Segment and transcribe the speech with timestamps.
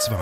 [0.00, 0.16] 2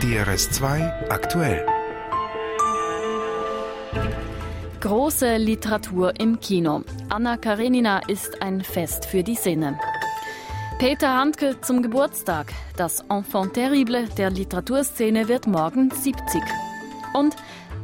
[0.00, 1.66] DRS2 aktuell
[4.80, 6.84] Große Literatur im Kino.
[7.10, 9.78] Anna Karenina ist ein Fest für die Sinne.
[10.78, 12.54] Peter Handke zum Geburtstag.
[12.78, 16.42] Das Enfant terrible der Literaturszene wird morgen 70.
[17.12, 17.36] Und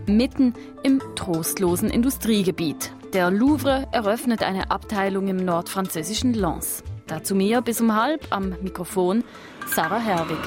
[0.07, 0.55] mitten
[0.85, 2.95] im trostlosen Industriegebiet.
[3.13, 6.85] Der Louvre eröffnet eine Abteilung im nordfranzösischen Lens.
[7.09, 9.25] Dazu mehr bis um halb am Mikrofon
[9.67, 10.39] Sarah Herwig.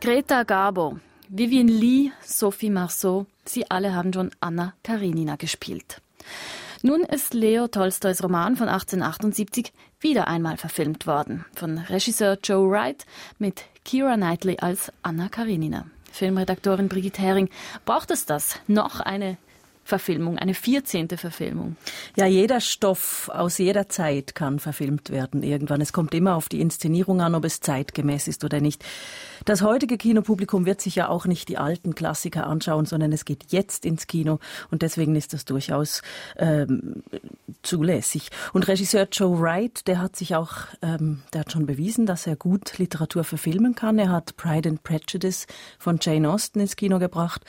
[0.00, 6.00] Greta Garbo, Vivian Lee, Sophie Marceau, sie alle haben schon Anna Karenina gespielt.
[6.80, 13.04] Nun ist Leo Tolstois Roman von 1878 wieder einmal verfilmt worden, von Regisseur Joe Wright
[13.38, 15.84] mit Kira Knightley als Anna Karenina.
[16.10, 17.50] Filmredaktorin Brigitte Hering,
[17.84, 18.58] braucht es das?
[18.66, 19.36] Noch eine
[19.84, 21.08] Verfilmung, eine 14.
[21.16, 21.76] Verfilmung.
[22.16, 25.80] Ja, jeder Stoff aus jeder Zeit kann verfilmt werden irgendwann.
[25.80, 28.84] Es kommt immer auf die Inszenierung an, ob es zeitgemäß ist oder nicht.
[29.44, 33.46] Das heutige Kinopublikum wird sich ja auch nicht die alten Klassiker anschauen, sondern es geht
[33.50, 34.38] jetzt ins Kino
[34.70, 36.02] und deswegen ist das durchaus
[36.36, 37.02] ähm,
[37.62, 38.30] zulässig.
[38.52, 42.36] Und Regisseur Joe Wright, der hat sich auch, ähm, der hat schon bewiesen, dass er
[42.36, 43.98] gut Literatur verfilmen kann.
[43.98, 45.46] Er hat Pride and Prejudice
[45.78, 47.42] von Jane Austen ins Kino gebracht,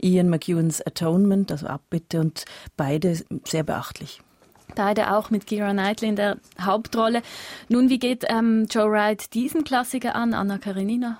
[0.00, 2.44] Ian McEwan's Atonement, also Abbitte und
[2.76, 4.20] beide sehr beachtlich
[4.74, 7.22] beide auch mit Kira Knightley in der Hauptrolle.
[7.68, 11.18] Nun, wie geht ähm, Joe Wright diesen Klassiker an, Anna Karenina?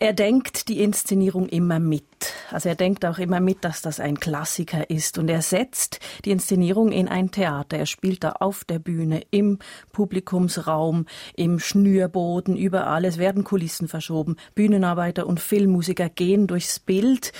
[0.00, 2.04] Er denkt die Inszenierung immer mit.
[2.50, 5.18] Also er denkt auch immer mit, dass das ein Klassiker ist.
[5.18, 7.78] Und er setzt die Inszenierung in ein Theater.
[7.78, 9.60] Er spielt da auf der Bühne, im
[9.92, 13.04] Publikumsraum, im Schnürboden, überall.
[13.04, 14.36] Es werden Kulissen verschoben.
[14.54, 17.32] Bühnenarbeiter und Filmmusiker gehen durchs Bild.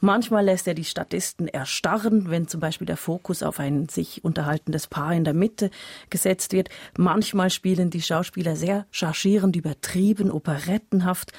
[0.00, 4.86] Manchmal lässt er die Statisten erstarren, wenn zum Beispiel der Fokus auf ein sich unterhaltendes
[4.86, 5.70] Paar in der Mitte
[6.08, 6.68] gesetzt wird.
[6.96, 11.32] Manchmal spielen die Schauspieler sehr chargierend, übertrieben, operettenhaft.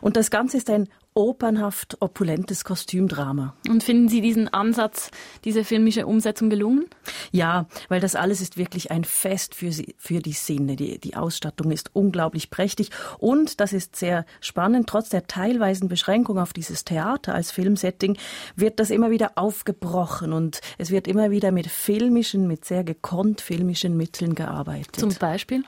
[0.00, 0.88] Und das Ganze ist ein
[1.20, 3.54] opernhaft opulentes Kostümdrama.
[3.68, 5.10] Und finden Sie diesen Ansatz,
[5.44, 6.86] diese filmische Umsetzung gelungen?
[7.30, 10.76] Ja, weil das alles ist wirklich ein Fest für, sie, für die Sinne.
[10.76, 12.88] Die, die Ausstattung ist unglaublich prächtig
[13.18, 14.88] und das ist sehr spannend.
[14.88, 18.16] Trotz der teilweisen Beschränkung auf dieses Theater als Filmsetting
[18.56, 23.42] wird das immer wieder aufgebrochen und es wird immer wieder mit filmischen, mit sehr gekonnt
[23.42, 24.96] filmischen Mitteln gearbeitet.
[24.96, 25.64] Zum Beispiel?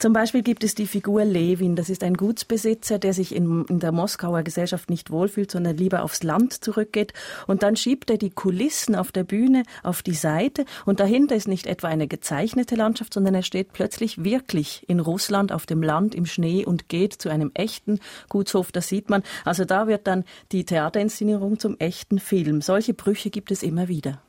[0.00, 1.76] Zum Beispiel gibt es die Figur Levin.
[1.76, 6.02] Das ist ein Gutsbesitzer, der sich in, in, der Moskauer Gesellschaft nicht wohlfühlt, sondern lieber
[6.02, 7.12] aufs Land zurückgeht.
[7.46, 10.64] Und dann schiebt er die Kulissen auf der Bühne auf die Seite.
[10.86, 15.52] Und dahinter ist nicht etwa eine gezeichnete Landschaft, sondern er steht plötzlich wirklich in Russland
[15.52, 18.00] auf dem Land im Schnee und geht zu einem echten
[18.30, 18.72] Gutshof.
[18.72, 19.22] Das sieht man.
[19.44, 22.62] Also da wird dann die Theaterinszenierung zum echten Film.
[22.62, 24.22] Solche Brüche gibt es immer wieder.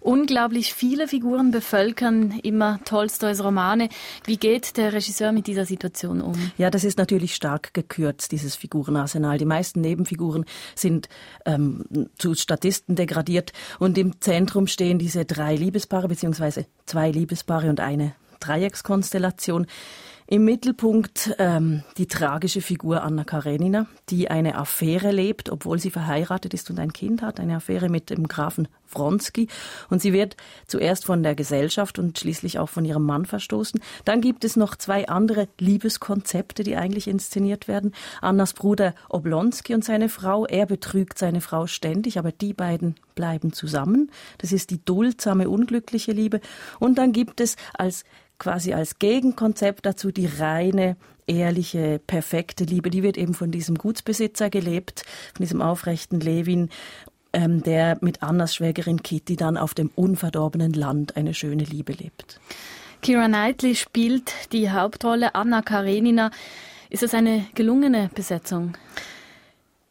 [0.00, 3.90] Unglaublich viele Figuren bevölkern immer Tolstois Romane.
[4.24, 6.52] Wie geht der Regisseur mit dieser Situation um?
[6.56, 9.36] Ja, das ist natürlich stark gekürzt, dieses Figurenarsenal.
[9.36, 11.10] Die meisten Nebenfiguren sind
[11.44, 11.84] ähm,
[12.18, 18.14] zu Statisten degradiert und im Zentrum stehen diese drei Liebespaare, beziehungsweise zwei Liebespaare und eine
[18.40, 19.66] Dreieckskonstellation.
[20.32, 26.54] Im Mittelpunkt ähm, die tragische Figur Anna Karenina, die eine Affäre lebt, obwohl sie verheiratet
[26.54, 29.48] ist und ein Kind hat, eine Affäre mit dem Grafen Wronski.
[29.88, 30.36] Und sie wird
[30.68, 33.80] zuerst von der Gesellschaft und schließlich auch von ihrem Mann verstoßen.
[34.04, 37.92] Dann gibt es noch zwei andere Liebeskonzepte, die eigentlich inszeniert werden.
[38.20, 40.46] Annas Bruder Oblonski und seine Frau.
[40.46, 44.12] Er betrügt seine Frau ständig, aber die beiden bleiben zusammen.
[44.38, 46.40] Das ist die duldsame, unglückliche Liebe.
[46.78, 48.04] Und dann gibt es als
[48.40, 50.96] quasi als Gegenkonzept dazu die reine,
[51.28, 52.90] ehrliche, perfekte Liebe.
[52.90, 55.04] Die wird eben von diesem Gutsbesitzer gelebt,
[55.36, 56.70] von diesem aufrechten Levin,
[57.32, 62.40] ähm, der mit Annas Schwägerin Kitty dann auf dem unverdorbenen Land eine schöne Liebe lebt.
[63.02, 66.32] Kira Knightley spielt die Hauptrolle Anna Karenina.
[66.90, 68.74] Ist es eine gelungene Besetzung?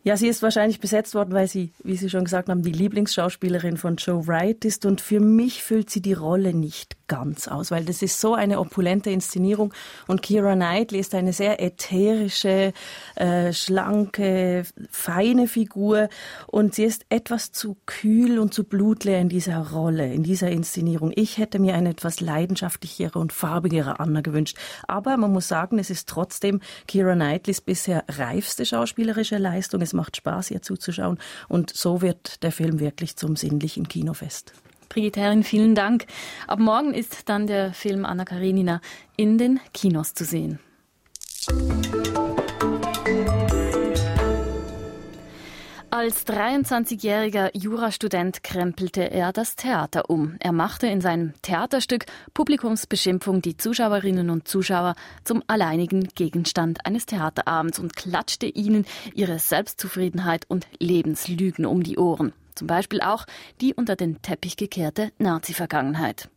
[0.01, 3.75] Ja, sie ist wahrscheinlich besetzt worden, weil sie, wie Sie schon gesagt haben, die Lieblingsschauspielerin
[3.75, 4.85] von Joe Wright ist.
[4.85, 8.59] Und für mich füllt sie die Rolle nicht ganz aus, weil das ist so eine
[8.59, 9.73] opulente Inszenierung.
[10.07, 12.71] Und Kira Knightley ist eine sehr ätherische,
[13.15, 16.07] äh, schlanke, feine Figur.
[16.47, 21.11] Und sie ist etwas zu kühl und zu blutleer in dieser Rolle, in dieser Inszenierung.
[21.13, 24.57] Ich hätte mir eine etwas leidenschaftlichere und farbigere Anna gewünscht.
[24.87, 29.88] Aber man muss sagen, es ist trotzdem Kira Knightleys bisher reifste schauspielerische Leistung.
[29.89, 31.17] Es macht Spaß, ihr zuzuschauen.
[31.47, 34.53] Und so wird der Film wirklich zum sinnlichen Kinofest.
[34.87, 36.05] Brigitte Herring, vielen Dank.
[36.45, 38.81] Ab morgen ist dann der Film Anna Karenina
[39.17, 40.59] in den Kinos zu sehen.
[45.99, 50.37] Als 23-jähriger Jurastudent krempelte er das Theater um.
[50.39, 57.79] Er machte in seinem Theaterstück Publikumsbeschimpfung die Zuschauerinnen und Zuschauer zum alleinigen Gegenstand eines Theaterabends
[57.79, 62.31] und klatschte ihnen ihre Selbstzufriedenheit und Lebenslügen um die Ohren.
[62.55, 63.25] Zum Beispiel auch
[63.59, 66.29] die unter den Teppich gekehrte Nazi-Vergangenheit.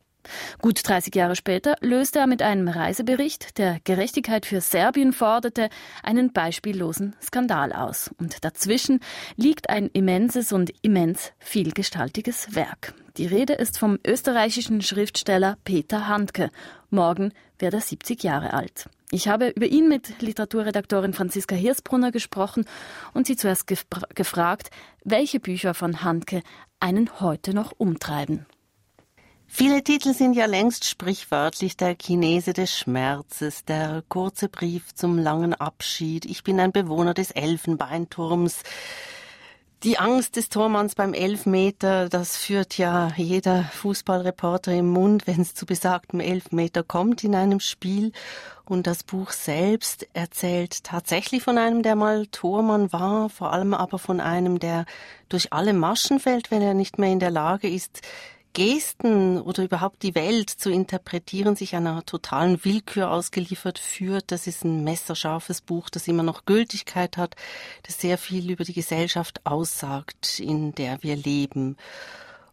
[0.61, 5.69] Gut 30 Jahre später löste er mit einem Reisebericht, der Gerechtigkeit für Serbien forderte,
[6.03, 8.11] einen beispiellosen Skandal aus.
[8.19, 9.01] Und dazwischen
[9.37, 12.95] liegt ein immenses und immens vielgestaltiges Werk.
[13.17, 16.51] Die Rede ist vom österreichischen Schriftsteller Peter Handke.
[16.89, 18.89] Morgen wird er 70 Jahre alt.
[19.11, 22.65] Ich habe über ihn mit Literaturredaktorin Franziska Hirsbrunner gesprochen
[23.13, 24.71] und sie zuerst gefra gefragt,
[25.05, 26.43] welche Bücher von Handke
[26.81, 28.47] einen heute noch umtreiben.
[29.55, 35.53] Viele Titel sind ja längst sprichwörtlich der Chinese des Schmerzes, der kurze Brief zum langen
[35.53, 38.63] Abschied, ich bin ein Bewohner des Elfenbeinturms,
[39.83, 45.55] die Angst des Tormanns beim Elfmeter, das führt ja jeder Fußballreporter im Mund, wenn es
[45.55, 48.13] zu besagtem Elfmeter kommt in einem Spiel.
[48.65, 53.99] Und das Buch selbst erzählt tatsächlich von einem, der mal Tormann war, vor allem aber
[53.99, 54.87] von einem, der
[55.29, 58.01] durch alle Maschen fällt, wenn er nicht mehr in der Lage ist,
[58.53, 64.31] Gesten oder überhaupt die Welt zu interpretieren, sich einer totalen Willkür ausgeliefert führt.
[64.31, 67.35] Das ist ein messerscharfes Buch, das immer noch Gültigkeit hat,
[67.83, 71.77] das sehr viel über die Gesellschaft aussagt, in der wir leben.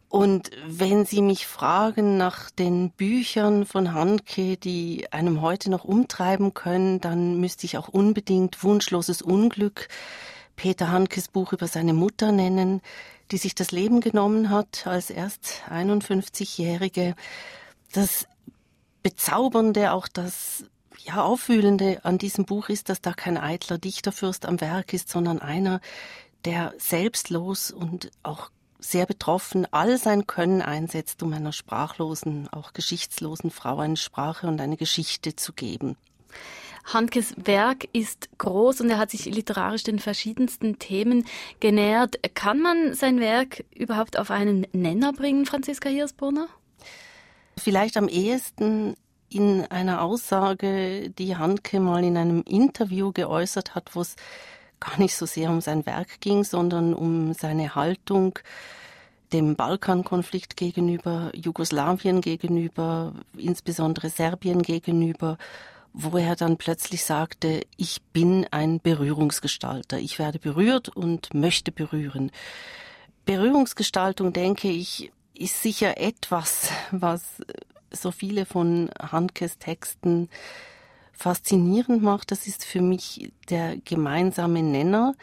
[0.08, 6.52] Und wenn Sie mich fragen nach den Büchern von Handke, die einem heute noch umtreiben
[6.52, 9.86] können, dann müsste ich auch unbedingt Wunschloses Unglück,
[10.60, 12.82] Peter Handkes Buch über seine Mutter nennen,
[13.30, 17.14] die sich das Leben genommen hat als erst 51-Jährige.
[17.92, 18.26] Das
[19.02, 20.64] Bezaubernde, auch das
[20.98, 25.38] ja, Aufwühlende an diesem Buch ist, dass da kein eitler Dichterfürst am Werk ist, sondern
[25.38, 25.80] einer,
[26.44, 33.50] der selbstlos und auch sehr betroffen all sein Können einsetzt, um einer sprachlosen, auch geschichtslosen
[33.50, 35.96] Frau eine Sprache und eine Geschichte zu geben.
[36.84, 41.24] Handkes Werk ist groß und er hat sich literarisch den verschiedensten Themen
[41.60, 42.18] genähert.
[42.34, 46.48] Kann man sein Werk überhaupt auf einen Nenner bringen, Franziska Hirsbrunner?
[47.56, 48.94] Vielleicht am ehesten
[49.28, 54.16] in einer Aussage, die Handke mal in einem Interview geäußert hat, wo es
[54.80, 58.38] gar nicht so sehr um sein Werk ging, sondern um seine Haltung
[59.32, 65.38] dem Balkankonflikt gegenüber, Jugoslawien gegenüber, insbesondere Serbien gegenüber
[65.92, 72.30] wo er dann plötzlich sagte, ich bin ein Berührungsgestalter, ich werde berührt und möchte berühren.
[73.24, 77.22] Berührungsgestaltung, denke ich, ist sicher etwas, was
[77.90, 80.28] so viele von Handkes Texten
[81.12, 82.30] faszinierend macht.
[82.30, 85.14] Das ist für mich der gemeinsame Nenner.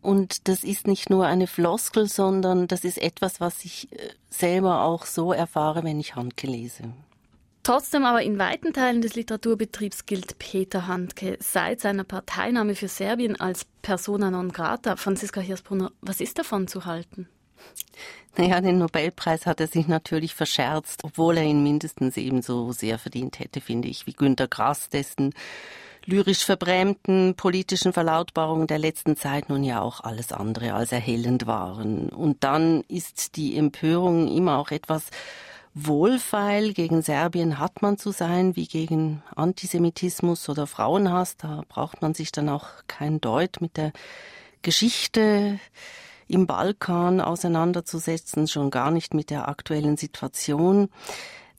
[0.00, 4.82] Und das ist nicht nur eine Floskel, sondern das ist etwas, was ich äh, selber
[4.82, 6.94] auch so erfahre, wenn ich Handke lese.
[7.62, 13.38] Trotzdem aber in weiten Teilen des Literaturbetriebs gilt Peter Handke seit seiner Parteinahme für Serbien
[13.38, 14.96] als persona non grata.
[14.96, 17.28] Franziska Hirsbrunner, was ist davon zu halten?
[18.36, 23.40] Naja, den Nobelpreis hat er sich natürlich verscherzt, obwohl er ihn mindestens ebenso sehr verdient
[23.40, 25.34] hätte, finde ich, wie Günter Grass, dessen
[26.04, 32.08] lyrisch verbrämten politischen Verlautbarungen der letzten Zeit nun ja auch alles andere als erhellend waren.
[32.08, 35.10] Und dann ist die Empörung immer auch etwas
[35.74, 41.36] wohlfeil gegen Serbien hat man zu sein, wie gegen Antisemitismus oder Frauenhass.
[41.36, 43.92] Da braucht man sich dann auch kein Deut mit der
[44.62, 45.60] Geschichte
[46.26, 50.88] im Balkan auseinanderzusetzen, schon gar nicht mit der aktuellen Situation.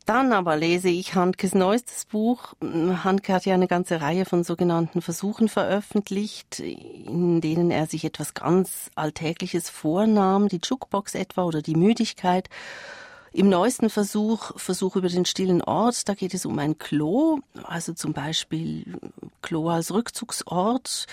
[0.05, 2.55] Dann aber lese ich Handkes neuestes Buch.
[2.62, 8.34] Handke hat ja eine ganze Reihe von sogenannten Versuchen veröffentlicht, in denen er sich etwas
[8.34, 12.50] ganz Alltägliches vornahm, die Jukebox etwa oder die Müdigkeit.
[13.31, 17.93] Im neuesten Versuch, Versuch über den stillen Ort, da geht es um ein Klo, also
[17.93, 18.98] zum Beispiel
[19.41, 21.05] Klo als Rückzugsort.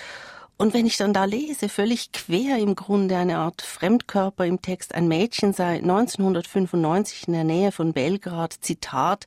[0.58, 4.94] Und wenn ich dann da lese, völlig quer im Grunde eine Art Fremdkörper im Text,
[4.94, 9.26] ein Mädchen sei 1995 in der Nähe von Belgrad, Zitat,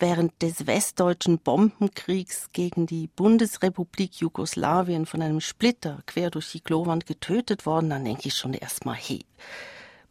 [0.00, 7.06] während des westdeutschen Bombenkriegs gegen die Bundesrepublik Jugoslawien von einem Splitter quer durch die Klowand
[7.06, 9.24] getötet worden, dann denke ich schon erstmal, hey,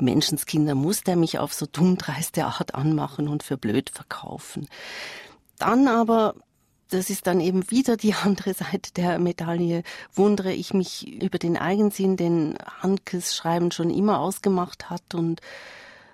[0.02, 4.68] Menschenskinder muss der mich auf so dummdreiste Art anmachen und für blöd verkaufen.
[5.58, 6.36] Dann aber
[6.90, 9.84] das ist dann eben wieder die andere Seite der Medaille.
[10.14, 15.42] Wundere ich mich über den Eigensinn, den Hankes Schreiben schon immer ausgemacht hat und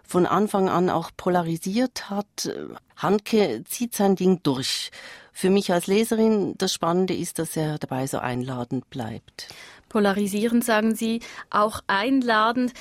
[0.04, 2.52] von Anfang an auch polarisiert hat.
[2.96, 4.92] Hanke zieht sein Ding durch.
[5.32, 9.48] Für mich als Leserin das Spannende ist, dass er dabei so einladend bleibt.
[9.88, 12.74] Polarisierend, sagen Sie, auch einladend.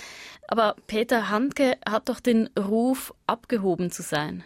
[0.49, 4.43] Aber Peter Handke hat doch den Ruf, abgehoben zu sein.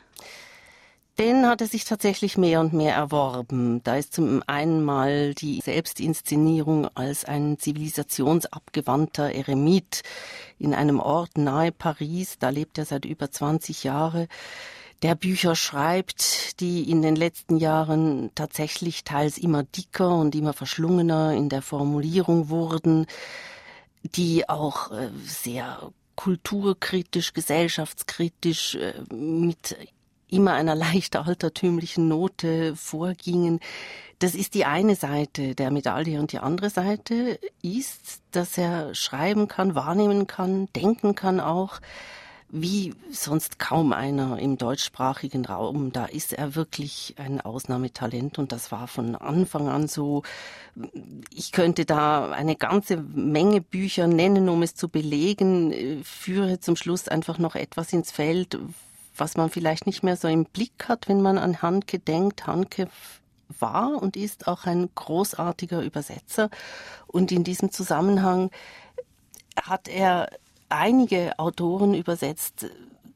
[1.18, 3.82] Den hat er sich tatsächlich mehr und mehr erworben.
[3.84, 10.02] Da ist zum einen mal die Selbstinszenierung als ein zivilisationsabgewandter Eremit
[10.58, 12.38] in einem Ort nahe Paris.
[12.38, 14.26] Da lebt er seit über 20 Jahren
[15.02, 21.34] der Bücher schreibt, die in den letzten Jahren tatsächlich teils immer dicker und immer verschlungener
[21.34, 23.06] in der Formulierung wurden,
[24.02, 29.76] die auch äh, sehr kulturkritisch, gesellschaftskritisch äh, mit
[30.28, 33.60] immer einer leicht altertümlichen Note vorgingen.
[34.18, 39.48] Das ist die eine Seite der Medaille und die andere Seite ist, dass er schreiben
[39.48, 41.80] kann, wahrnehmen kann, denken kann auch,
[42.54, 45.90] wie sonst kaum einer im deutschsprachigen Raum.
[45.90, 50.22] Da ist er wirklich ein Ausnahmetalent und das war von Anfang an so.
[51.34, 57.08] Ich könnte da eine ganze Menge Bücher nennen, um es zu belegen, führe zum Schluss
[57.08, 58.58] einfach noch etwas ins Feld,
[59.16, 62.46] was man vielleicht nicht mehr so im Blick hat, wenn man an Hanke denkt.
[62.46, 62.88] Hanke
[63.60, 66.50] war und ist auch ein großartiger Übersetzer
[67.06, 68.50] und in diesem Zusammenhang
[69.56, 70.28] hat er
[70.72, 72.66] einige Autoren übersetzt,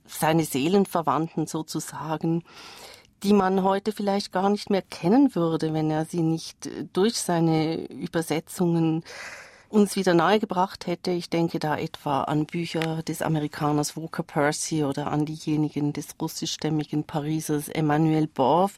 [0.07, 2.45] seine Seelenverwandten sozusagen,
[3.23, 7.87] die man heute vielleicht gar nicht mehr kennen würde, wenn er sie nicht durch seine
[7.87, 9.03] Übersetzungen
[9.69, 11.11] uns wieder nahegebracht hätte.
[11.11, 17.05] Ich denke da etwa an Bücher des Amerikaners Walker Percy oder an diejenigen des russischstämmigen
[17.05, 18.77] Parisers Emmanuel Borf.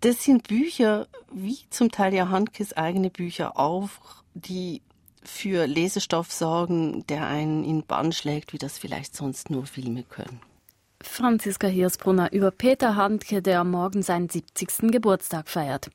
[0.00, 3.88] Das sind Bücher, wie zum Teil ja Handkes eigene Bücher auch,
[4.34, 4.82] die
[5.26, 10.40] für Lesestoff sorgen, der einen in Bann schlägt, wie das vielleicht sonst nur Filme können.
[11.02, 14.90] Franziska Hirsbrunner über Peter Handke, der morgen seinen 70.
[14.90, 15.90] Geburtstag feiert.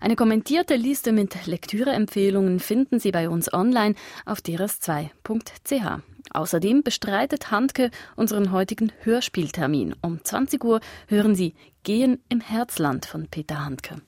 [0.00, 3.94] Eine kommentierte Liste mit Lektüreempfehlungen finden Sie bei uns online
[4.26, 6.00] auf drs2.ch.
[6.30, 9.94] Außerdem bestreitet Handke unseren heutigen Hörspieltermin.
[10.02, 14.00] Um 20 Uhr hören Sie Gehen im Herzland von Peter Handke.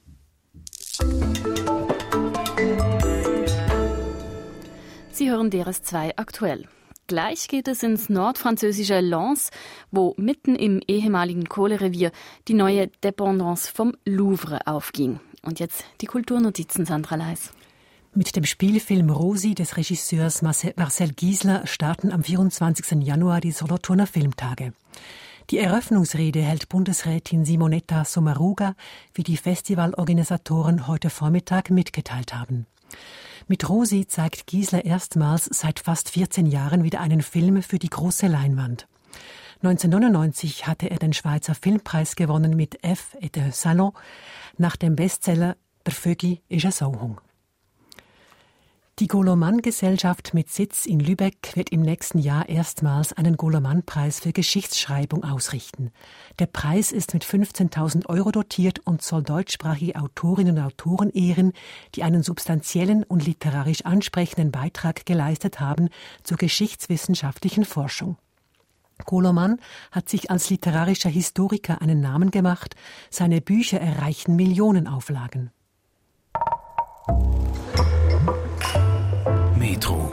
[5.17, 6.69] Sie hören DRS2 aktuell.
[7.07, 9.49] Gleich geht es ins nordfranzösische Lens,
[9.91, 12.13] wo mitten im ehemaligen Kohlerevier
[12.49, 15.19] die neue Dependance vom Louvre aufging.
[15.41, 17.55] Und jetzt die Kulturnotizen, Sandra Leis.
[18.13, 23.03] Mit dem Spielfilm Rosi des Regisseurs Marcel Giesler starten am 24.
[23.03, 24.75] Januar die Solothurner Filmtage.
[25.49, 28.75] Die Eröffnungsrede hält Bundesrätin Simonetta Sommaruga,
[29.15, 32.67] wie die Festivalorganisatoren heute Vormittag mitgeteilt haben.
[33.49, 38.27] Mit Rosi zeigt Giesler erstmals seit fast 14 Jahren wieder einen Film für die große
[38.27, 38.89] Leinwand.
[39.63, 43.93] 1999 hatte er den Schweizer Filmpreis gewonnen mit F et de Salon
[44.59, 47.21] nach dem Bestseller Der Vögi ist a Sauhung.
[48.99, 55.23] Die Goloman-Gesellschaft mit Sitz in Lübeck wird im nächsten Jahr erstmals einen Goloman-Preis für Geschichtsschreibung
[55.23, 55.93] ausrichten.
[56.39, 61.53] Der Preis ist mit 15.000 Euro dotiert und soll deutschsprachige Autorinnen und Autoren ehren,
[61.95, 65.91] die einen substanziellen und literarisch ansprechenden Beitrag geleistet haben
[66.23, 68.17] zur geschichtswissenschaftlichen Forschung.
[69.05, 69.61] Koloman
[69.93, 72.77] hat sich als literarischer Historiker einen Namen gemacht.
[73.11, 75.51] Seine Bücher erreichen Millionenauflagen.
[79.77, 80.11] Metro.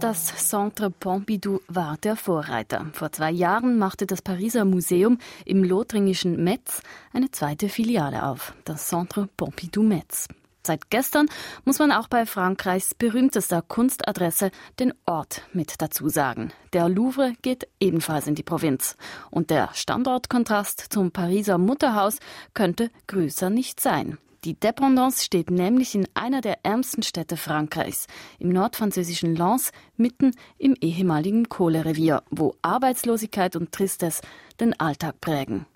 [0.00, 2.86] Das Centre Pompidou war der Vorreiter.
[2.92, 8.88] Vor zwei Jahren machte das Pariser Museum im lothringischen Metz eine zweite Filiale auf, das
[8.88, 10.26] Centre Pompidou Metz.
[10.66, 11.28] Seit gestern
[11.64, 14.50] muss man auch bei Frankreichs berühmtester Kunstadresse
[14.80, 16.52] den Ort mit dazu sagen.
[16.72, 18.96] Der Louvre geht ebenfalls in die Provinz.
[19.30, 22.18] Und der Standortkontrast zum Pariser Mutterhaus
[22.54, 24.18] könnte größer nicht sein.
[24.44, 28.08] Die Dependance steht nämlich in einer der ärmsten Städte Frankreichs,
[28.40, 34.22] im nordfranzösischen Lens, mitten im ehemaligen Kohlerevier, wo Arbeitslosigkeit und Tristesse
[34.58, 35.66] den Alltag prägen.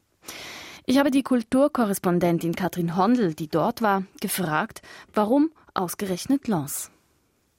[0.85, 4.83] Ich habe die Kulturkorrespondentin Katrin Hondel, die dort war, gefragt,
[5.15, 6.91] warum ausgerechnet Lens?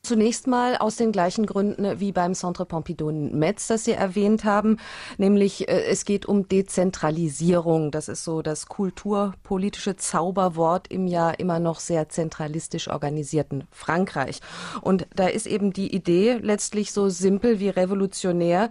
[0.07, 4.45] Zunächst mal aus den gleichen Gründen wie beim Centre Pompidou in Metz, das Sie erwähnt
[4.45, 4.77] haben,
[5.17, 7.91] nämlich äh, es geht um Dezentralisierung.
[7.91, 14.39] Das ist so das kulturpolitische Zauberwort im ja immer noch sehr zentralistisch organisierten Frankreich.
[14.79, 18.69] Und da ist eben die Idee letztlich so simpel wie revolutionär.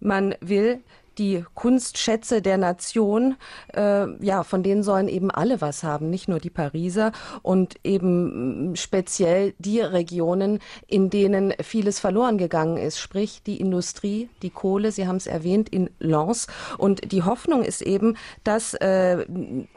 [0.00, 0.82] Man will
[1.18, 3.36] die Kunstschätze der Nation,
[3.74, 8.72] äh, ja, von denen sollen eben alle was haben, nicht nur die Pariser und eben
[8.72, 14.92] mm, speziell die Regionen, in denen vieles verloren gegangen ist, sprich die Industrie, die Kohle,
[14.92, 16.46] Sie haben es erwähnt, in Lens.
[16.78, 19.24] Und die Hoffnung ist eben, dass äh,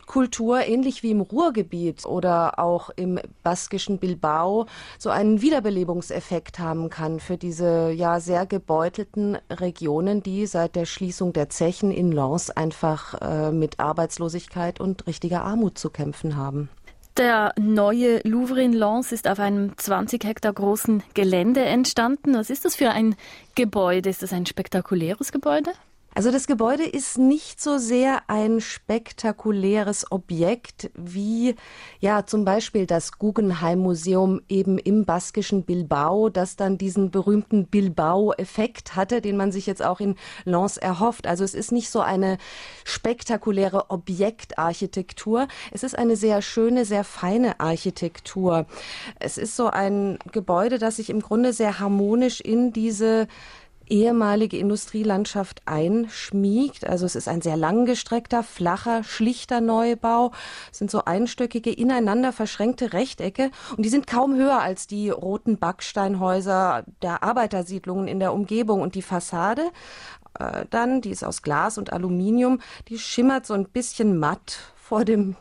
[0.06, 4.65] Kultur ähnlich wie im Ruhrgebiet oder auch im baskischen Bilbao
[4.98, 11.26] so einen Wiederbelebungseffekt haben kann für diese ja sehr gebeutelten Regionen, die seit der Schließung
[11.34, 16.69] der Zechen in Lens einfach äh, mit Arbeitslosigkeit und richtiger Armut zu kämpfen haben.
[17.17, 22.36] Der neue Louvre in Lens ist auf einem 20 Hektar großen Gelände entstanden.
[22.36, 23.15] Was ist das für ein
[23.55, 24.10] Gebäude?
[24.10, 25.72] Ist das ein spektakuläres Gebäude?
[26.17, 31.53] Also das Gebäude ist nicht so sehr ein spektakuläres Objekt wie
[32.00, 38.95] ja zum Beispiel das Guggenheim Museum eben im baskischen Bilbao, das dann diesen berühmten Bilbao-Effekt
[38.95, 41.27] hatte, den man sich jetzt auch in Lens erhofft.
[41.27, 42.39] Also es ist nicht so eine
[42.83, 45.47] spektakuläre Objektarchitektur.
[45.69, 48.65] Es ist eine sehr schöne, sehr feine Architektur.
[49.19, 53.27] Es ist so ein Gebäude, das sich im Grunde sehr harmonisch in diese
[53.89, 56.88] ehemalige Industrielandschaft einschmiegt.
[56.88, 60.32] Also es ist ein sehr langgestreckter, flacher, schlichter Neubau.
[60.72, 65.58] Es sind so einstöckige, ineinander verschränkte Rechtecke und die sind kaum höher als die roten
[65.58, 69.63] Backsteinhäuser der Arbeitersiedlungen in der Umgebung und die Fassade
[70.39, 75.06] äh, dann, die ist aus Glas und Aluminium, die schimmert so ein bisschen matt vor
[75.06, 75.36] dem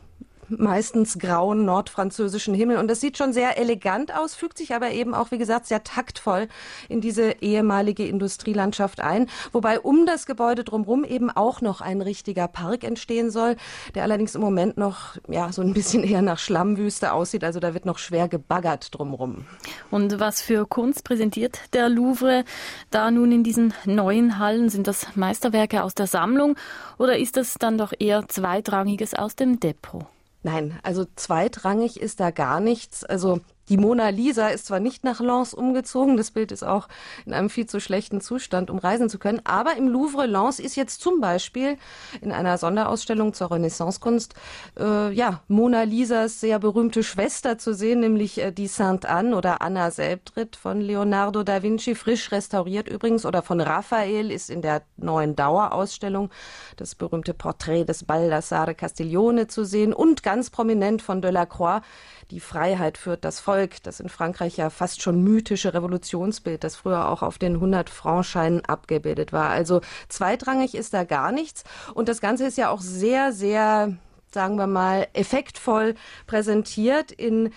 [0.49, 2.79] meistens grauen nordfranzösischen Himmel.
[2.79, 5.85] Und das sieht schon sehr elegant aus, fügt sich aber eben auch, wie gesagt, sehr
[5.85, 6.49] taktvoll
[6.89, 9.29] in diese ehemalige Industrielandschaft ein.
[9.53, 13.57] Wobei um das Gebäude drumherum eben auch noch ein richtiger Park entstehen soll,
[13.95, 17.45] der allerdings im Moment noch ja so ein bisschen eher nach Schlammwüste aussieht.
[17.45, 19.47] Also da wird noch schwer gebaggert drumherum.
[19.91, 22.45] Und was für Kunst präsentiert der Louvre
[22.91, 24.69] da nun in diesen neuen Hallen?
[24.69, 26.57] Sind das Meisterwerke aus der Sammlung
[26.99, 30.07] oder ist das dann doch eher zweitrangiges aus dem Depot?
[30.47, 33.03] Nein, also zweitrangig ist da gar nichts.
[33.03, 36.89] Also die Mona Lisa ist zwar nicht nach Lens umgezogen, das Bild ist auch
[37.25, 40.77] in einem viel zu schlechten Zustand, um reisen zu können, aber im Louvre Lens ist
[40.77, 41.77] jetzt zum Beispiel
[42.21, 44.35] in einer Sonderausstellung zur Renaissancekunst
[44.79, 49.63] äh, ja Mona Lisas sehr berühmte Schwester zu sehen, nämlich äh, die Sainte Anne oder
[49.63, 54.83] Anna Selbtritt von Leonardo da Vinci, frisch restauriert übrigens, oder von Raphael ist in der
[54.97, 56.31] neuen Dauerausstellung
[56.77, 61.83] das berühmte Porträt des Baldassare Castiglione zu sehen und ganz prominent von Delacroix
[62.31, 67.09] die Freiheit führt das Volk, das in Frankreich ja fast schon mythische Revolutionsbild, das früher
[67.09, 69.51] auch auf den 100 Franc-Scheinen abgebildet war.
[69.51, 71.65] Also zweitrangig ist da gar nichts.
[71.95, 73.97] Und das Ganze ist ja auch sehr, sehr
[74.33, 75.95] sagen wir mal, effektvoll
[76.27, 77.53] präsentiert in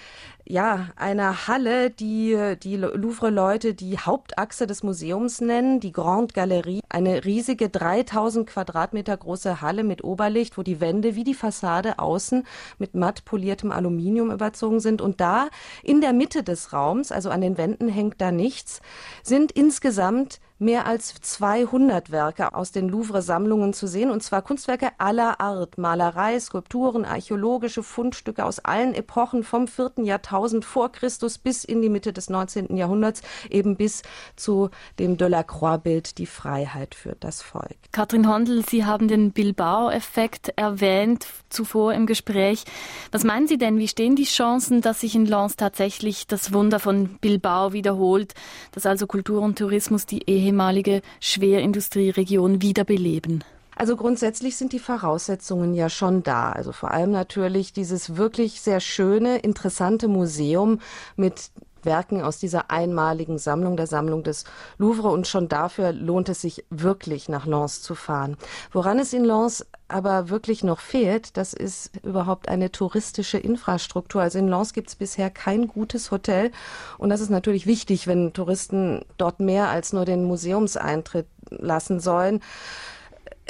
[0.50, 6.82] ja, einer Halle, die die Louvre-Leute die Hauptachse des Museums nennen, die Grande Galerie.
[6.90, 12.48] Eine riesige 3000 Quadratmeter große Halle mit Oberlicht, wo die Wände wie die Fassade außen
[12.80, 15.04] mit matt poliertem Aluminium überzogen sind.
[15.04, 15.50] Und da
[15.84, 18.82] in der Mitte des Raums, also an den Wänden hängt da nichts,
[19.22, 25.40] sind insgesamt mehr als 200 Werke aus den Louvre-Sammlungen zu sehen, und zwar Kunstwerke aller
[25.40, 31.82] Art, Malerei, Skulpturen, archäologische Fundstücke aus allen Epochen vom vierten Jahrtausend vor Christus bis in
[31.82, 32.76] die Mitte des 19.
[32.76, 34.04] Jahrhunderts, eben bis
[34.36, 34.70] zu
[35.00, 37.78] dem Delacroix-Bild Die Freiheit für das Volk.
[37.94, 42.66] Katrin Hondel, Sie haben den Bilbao-Effekt erwähnt zuvor im Gespräch.
[43.12, 46.80] Was meinen Sie denn, wie stehen die Chancen, dass sich in Lens tatsächlich das Wunder
[46.80, 48.34] von Bilbao wiederholt,
[48.74, 53.44] dass also Kultur und Tourismus die Ehe ehemalige Schwerindustrieregion wiederbeleben?
[53.76, 56.52] Also grundsätzlich sind die Voraussetzungen ja schon da.
[56.52, 60.80] Also vor allem natürlich dieses wirklich sehr schöne, interessante Museum
[61.16, 61.52] mit
[61.84, 64.44] Werken aus dieser einmaligen Sammlung, der Sammlung des
[64.78, 65.10] Louvre.
[65.10, 68.36] Und schon dafür lohnt es sich wirklich nach Lens zu fahren.
[68.74, 74.22] Woran es in Lens aber wirklich noch fehlt, das ist überhaupt eine touristische Infrastruktur.
[74.22, 76.52] Also in Lens gibt es bisher kein gutes Hotel.
[76.98, 82.42] Und das ist natürlich wichtig, wenn Touristen dort mehr als nur den Museumseintritt lassen sollen.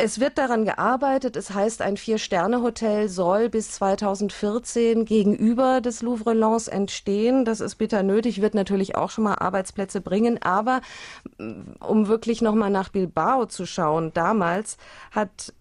[0.01, 1.35] Es wird daran gearbeitet.
[1.35, 7.43] Es heißt, ein Vier-Sterne-Hotel soll bis 2014 gegenüber des Louvre Lens entstehen.
[7.43, 10.41] Das ist bitter nötig, wird natürlich auch schon mal Arbeitsplätze bringen.
[10.41, 10.79] Aber
[11.37, 14.77] mm, um wirklich noch mal nach Bilbao zu schauen, damals
[15.11, 15.53] hat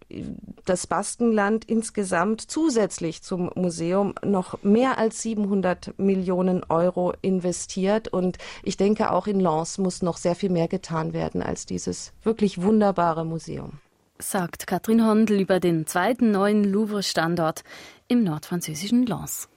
[0.64, 8.06] das Baskenland insgesamt zusätzlich zum Museum noch mehr als 700 Millionen Euro investiert.
[8.06, 12.12] Und ich denke, auch in Lens muss noch sehr viel mehr getan werden als dieses
[12.22, 13.80] wirklich wunderbare Museum
[14.18, 17.62] sagt Katrin Hondel über den zweiten neuen Louvre-Standort
[18.08, 19.48] im nordfranzösischen Lens.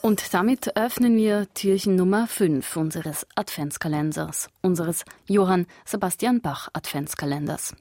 [0.00, 7.74] Und damit öffnen wir Türchen Nummer 5 unseres Adventskalenders, unseres Johann Sebastian Bach Adventskalenders.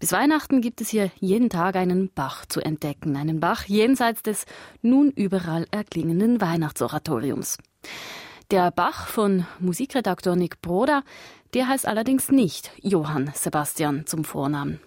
[0.00, 4.44] Bis Weihnachten gibt es hier jeden Tag einen Bach zu entdecken, einen Bach jenseits des
[4.82, 7.58] nun überall erklingenden Weihnachtsoratoriums.
[8.52, 11.04] Der Bach von Musikredakteur Nick Broda,
[11.54, 14.78] der heißt allerdings nicht Johann Sebastian zum Vornamen.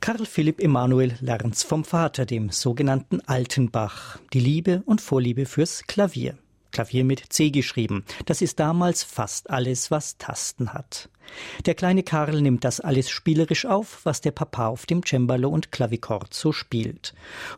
[0.00, 5.84] Karl Philipp Emanuel lernt's vom Vater, dem sogenannten Alten Bach, die Liebe und Vorliebe fürs
[5.84, 6.36] Klavier.
[6.78, 8.04] Klavier mit C geschrieben.
[8.26, 11.08] Das ist damals fast alles, was Tasten hat.
[11.66, 15.72] Der kleine Karl nimmt das alles spielerisch auf, was der Papa auf dem Cembalo und
[15.72, 17.14] Klavichord so spielt.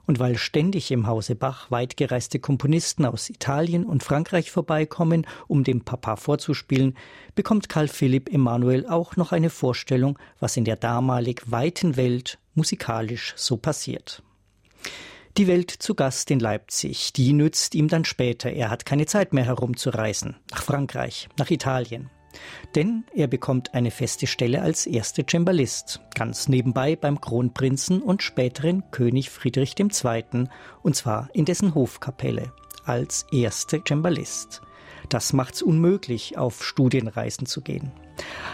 [0.06, 5.82] Und weil ständig im Hause Bach weitgereiste Komponisten aus Italien und Frankreich vorbeikommen, um dem
[5.82, 6.96] Papa vorzuspielen,
[7.34, 13.34] bekommt Karl Philipp Emanuel auch noch eine Vorstellung, was in der damalig weiten Welt musikalisch
[13.36, 14.22] so passiert.
[15.40, 18.50] Die Welt zu Gast in Leipzig, die nützt ihm dann später.
[18.50, 20.36] Er hat keine Zeit mehr herumzureisen.
[20.50, 22.10] Nach Frankreich, nach Italien.
[22.74, 28.90] Denn er bekommt eine feste Stelle als erster Cembalist, ganz nebenbei beim Kronprinzen und späteren
[28.90, 30.44] König Friedrich II.,
[30.82, 32.52] und zwar in dessen Hofkapelle,
[32.84, 34.60] als erster Cembalist.
[35.08, 37.92] Das macht's unmöglich, auf Studienreisen zu gehen.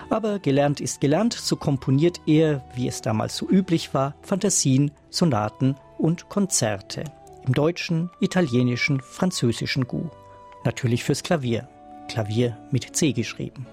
[0.09, 5.75] Aber gelernt ist gelernt, so komponiert er, wie es damals so üblich war, Fantasien, Sonaten
[5.99, 7.05] und Konzerte.
[7.47, 10.09] Im deutschen, italienischen, französischen Gu.
[10.65, 11.69] Natürlich fürs Klavier.
[12.09, 13.67] Klavier mit C geschrieben.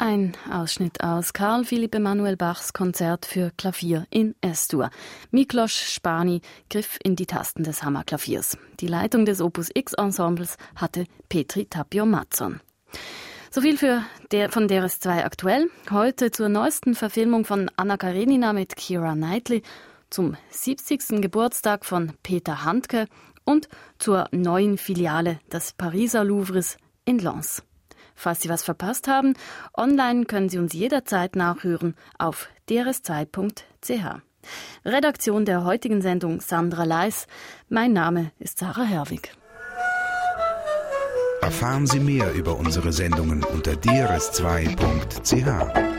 [0.00, 4.90] Ein Ausschnitt aus Karl Philipp Emanuel Bachs Konzert für Klavier in S-Dur.
[5.32, 8.56] Miklos Spani griff in die Tasten des Hammerklaviers.
[8.78, 12.60] Die Leitung des Opus X Ensembles hatte Petri Tapio Mazzon.
[13.50, 15.68] So viel für der, von DRS2 aktuell.
[15.90, 19.62] Heute zur neuesten Verfilmung von Anna Karenina mit Kira Knightley,
[20.10, 21.20] zum 70.
[21.20, 23.08] Geburtstag von Peter Handke
[23.44, 27.64] und zur neuen Filiale des Pariser Louvres in Lens.
[28.18, 29.34] Falls Sie was verpasst haben,
[29.76, 34.20] online können Sie uns jederzeit nachhören auf drs2.ch.
[34.84, 37.28] Redaktion der heutigen Sendung Sandra Leis.
[37.68, 39.32] Mein Name ist Sarah Herwig.
[41.42, 45.97] Erfahren Sie mehr über unsere Sendungen unter drs2.ch.